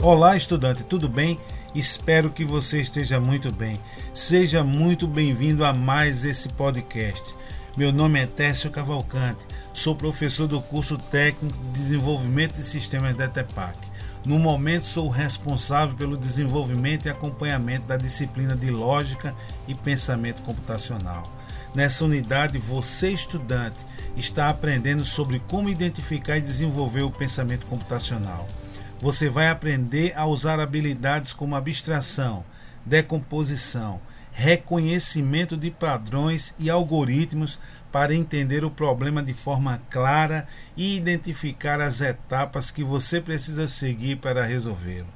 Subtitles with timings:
[0.00, 1.40] Olá, estudante, tudo bem?
[1.74, 3.80] Espero que você esteja muito bem.
[4.14, 7.34] Seja muito bem-vindo a mais esse podcast.
[7.76, 13.24] Meu nome é Técio Cavalcante, sou professor do curso técnico de desenvolvimento de sistemas da
[13.24, 13.76] ETEPAC.
[14.24, 19.34] No momento, sou responsável pelo desenvolvimento e acompanhamento da disciplina de Lógica
[19.66, 21.24] e Pensamento Computacional.
[21.74, 23.84] Nessa unidade, você, estudante,
[24.16, 28.46] está aprendendo sobre como identificar e desenvolver o pensamento computacional.
[29.00, 32.44] Você vai aprender a usar habilidades como abstração,
[32.84, 34.00] decomposição,
[34.32, 37.60] reconhecimento de padrões e algoritmos
[37.92, 44.16] para entender o problema de forma clara e identificar as etapas que você precisa seguir
[44.16, 45.08] para resolvê-lo.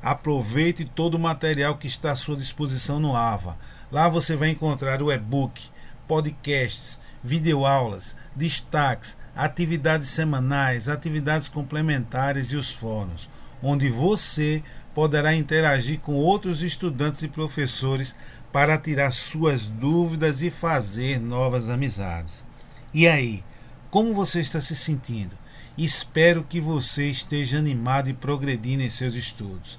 [0.00, 3.58] Aproveite todo o material que está à sua disposição no AVA.
[3.90, 5.68] Lá você vai encontrar o e-book,
[6.06, 13.28] podcasts, videoaulas, destaques, atividades semanais, atividades complementares e os fóruns,
[13.62, 14.62] onde você
[14.94, 18.14] poderá interagir com outros estudantes e professores
[18.52, 22.44] para tirar suas dúvidas e fazer novas amizades.
[22.94, 23.44] E aí,
[23.90, 25.36] como você está se sentindo?
[25.76, 29.78] Espero que você esteja animado e progredindo em seus estudos.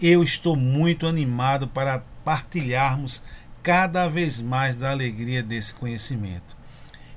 [0.00, 3.22] Eu estou muito animado para partilharmos
[3.62, 6.61] cada vez mais da alegria desse conhecimento.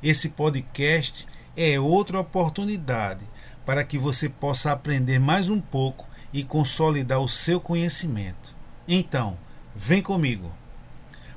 [0.06, 1.26] Esse podcast
[1.58, 3.24] é outra oportunidade
[3.66, 8.54] para que você possa aprender mais um pouco e consolidar o seu conhecimento.
[8.88, 9.36] Então,
[9.76, 10.56] vem comigo.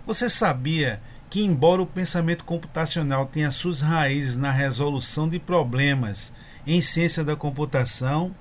[0.06, 6.34] Você sabia que, embora o pensamento computacional tenha suas raízes na resolução de problemas
[6.66, 8.36] em ciência da computação,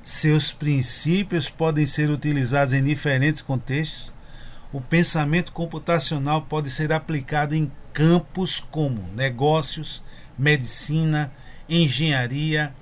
[0.00, 4.12] seus princípios podem ser utilizados em diferentes contextos?
[4.72, 10.02] O pensamento computacional pode ser aplicado em campos como negócios,
[10.38, 11.32] medicina,
[11.68, 12.74] engenharia,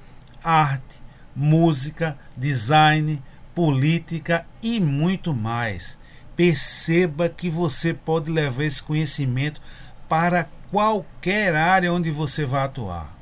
[0.42, 1.03] arte,
[1.34, 3.22] música, design,
[3.55, 5.98] política e muito mais
[6.41, 9.60] perceba que você pode levar esse conhecimento
[10.09, 13.15] para qualquer área onde você vai atuar.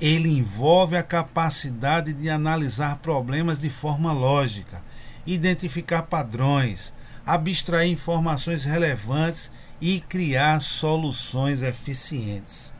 [0.00, 4.82] Ele envolve a capacidade de analisar problemas de forma lógica,
[5.26, 6.94] identificar padrões,
[7.26, 9.50] abstrair informações relevantes
[9.80, 12.72] e criar soluções eficientes.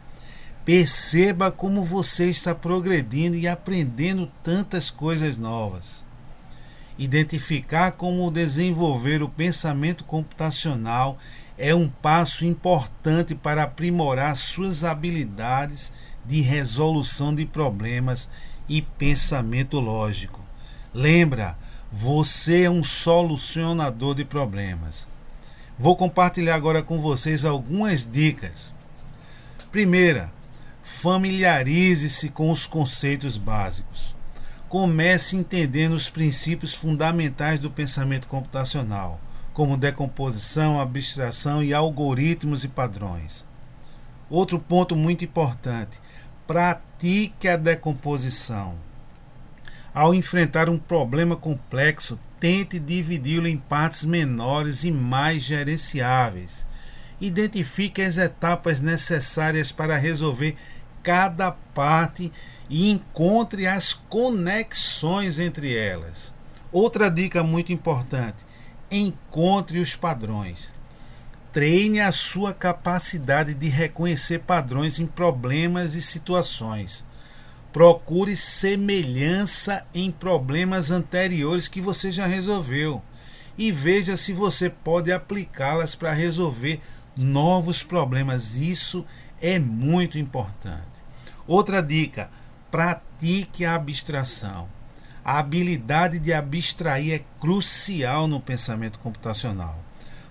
[0.64, 6.06] Perceba como você está progredindo e aprendendo tantas coisas novas
[6.98, 11.18] identificar como desenvolver o pensamento computacional
[11.58, 15.92] é um passo importante para aprimorar suas habilidades
[16.24, 18.28] de resolução de problemas
[18.68, 20.40] e pensamento lógico.
[20.92, 21.56] Lembra,
[21.90, 25.06] você é um solucionador de problemas.
[25.78, 28.74] Vou compartilhar agora com vocês algumas dicas.
[29.70, 30.32] Primeira,
[30.82, 34.16] familiarize-se com os conceitos básicos
[34.68, 39.20] comece entendendo os princípios fundamentais do pensamento computacional,
[39.52, 43.46] como decomposição, abstração e algoritmos e padrões.
[44.28, 46.00] Outro ponto muito importante:
[46.46, 48.74] pratique a decomposição.
[49.96, 56.66] Ao enfrentar um problema complexo, tente dividi-lo em partes menores e mais gerenciáveis.
[57.18, 60.54] Identifique as etapas necessárias para resolver
[61.02, 62.30] cada parte
[62.68, 66.30] e encontre as conexões entre elas.
[66.70, 68.44] Outra dica muito importante:
[68.90, 70.74] encontre os padrões.
[71.54, 77.02] Treine a sua capacidade de reconhecer padrões em problemas e situações.
[77.76, 83.02] Procure semelhança em problemas anteriores que você já resolveu
[83.58, 86.80] e veja se você pode aplicá-las para resolver
[87.18, 88.56] novos problemas.
[88.56, 89.04] Isso
[89.42, 90.86] é muito importante.
[91.46, 92.30] Outra dica:
[92.70, 94.70] pratique a abstração.
[95.22, 99.78] A habilidade de abstrair é crucial no pensamento computacional.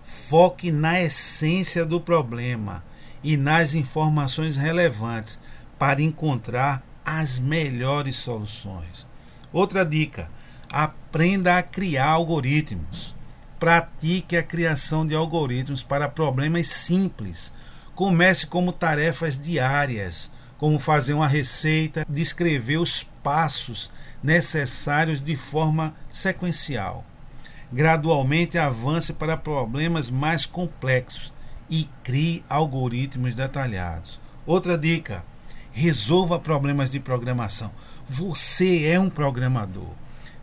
[0.04, 2.84] Foque na essência do problema
[3.24, 5.40] e nas informações relevantes
[5.78, 9.06] para encontrar as melhores soluções.
[9.54, 10.30] Outra dica:
[10.70, 13.16] aprenda a criar algoritmos.
[13.60, 17.54] Pratique a criação de algoritmos para problemas simples.
[17.94, 23.92] Comece como tarefas diárias como fazer uma receita, descrever os passos
[24.24, 27.06] necessários de forma sequencial.
[27.72, 31.34] Gradualmente avance para problemas mais complexos
[31.70, 34.22] e crie algoritmos detalhados.
[34.46, 35.26] Outra dica:
[35.76, 37.70] resolva problemas de programação.
[38.08, 39.90] Você é um programador.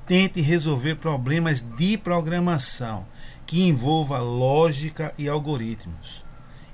[0.06, 3.06] Tente resolver problemas de programação
[3.46, 6.23] que envolva lógica e algoritmos.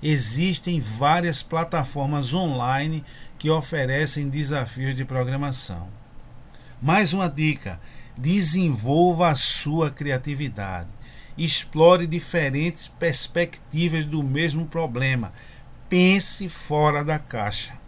[0.03, 3.05] Existem várias plataformas online
[3.39, 5.89] que oferecem desafios de programação.
[6.83, 7.81] Mais uma dica:
[8.17, 10.89] Desenvolva a sua criatividade.
[11.37, 15.33] Explore diferentes perspectivas do mesmo problema.
[15.89, 17.79] Pense fora da caixa.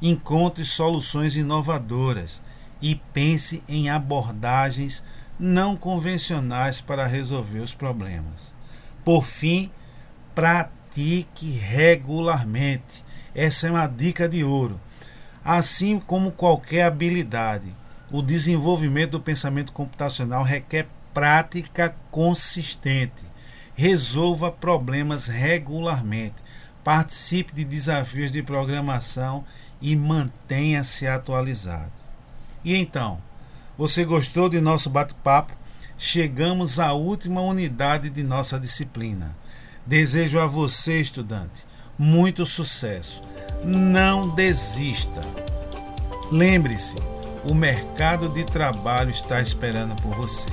[0.00, 2.42] Encontre soluções inovadoras
[2.80, 5.02] e pense em abordagens
[5.38, 8.54] não convencionais para resolver os problemas.
[9.04, 9.70] Por fim,
[10.34, 13.04] pratique regularmente.
[13.34, 14.80] Essa é uma dica de ouro.
[15.44, 17.66] Assim como qualquer habilidade,
[18.10, 23.24] o desenvolvimento do pensamento computacional requer prática consistente.
[23.74, 26.36] Resolva problemas regularmente.
[26.82, 29.44] Participe de desafios de programação
[29.80, 31.92] e mantenha-se atualizado.
[32.64, 33.18] E então,
[33.76, 35.52] você gostou de nosso bate-papo?
[35.98, 39.36] Chegamos à última unidade de nossa disciplina.
[39.86, 41.66] Desejo a você, estudante,
[41.98, 43.20] muito sucesso.
[43.64, 45.20] Não desista.
[46.30, 46.96] Lembre-se,
[47.44, 50.48] o mercado de trabalho está esperando por você.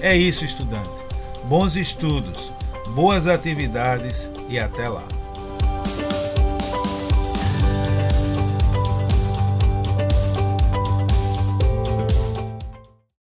[0.00, 1.04] É isso, estudante.
[1.44, 2.52] Bons estudos,
[2.94, 5.15] boas atividades e até lá.